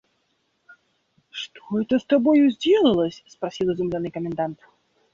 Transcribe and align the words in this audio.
–Что 1.29 1.79
это 1.79 1.99
с 1.99 2.05
тобою 2.05 2.49
сделалось?– 2.49 3.21
спросил 3.27 3.71
изумленный 3.71 4.09
комендант. 4.09 4.57